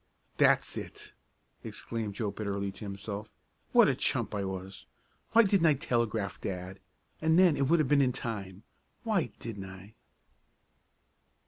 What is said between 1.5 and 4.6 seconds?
exclaimed Joe bitterly to himself. "What a chump I